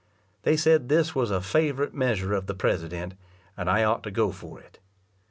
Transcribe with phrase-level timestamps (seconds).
[0.41, 3.13] They said this was a favourite measure of the president,
[3.55, 4.79] and I ought to go for it.